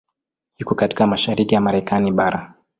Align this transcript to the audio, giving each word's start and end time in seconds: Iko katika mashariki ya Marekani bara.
Iko 0.57 0.75
katika 0.75 1.07
mashariki 1.07 1.55
ya 1.55 1.61
Marekani 1.61 2.11
bara. 2.11 2.53